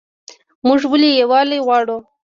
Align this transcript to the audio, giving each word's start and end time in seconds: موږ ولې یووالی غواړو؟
موږ 0.65 0.81
ولې 0.91 1.09
یووالی 1.21 1.57
غواړو؟ 1.65 1.97